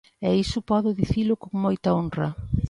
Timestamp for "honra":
1.99-2.27